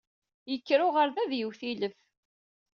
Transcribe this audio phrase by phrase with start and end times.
[0.51, 1.97] Yekker uɣerda ad yewwet ilef.